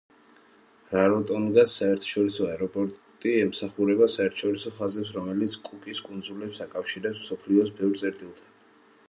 [0.93, 8.53] რაროტონგას საერთაშორისო აეროპორტი ემსახურება საერთაშორისო ხაზებს, რომელიც კუკის კუნძულებს აკავშირებს მსოფლიოს ბევრ წერტილთან.